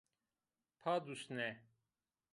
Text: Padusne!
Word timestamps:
Padusne! 0.79 1.49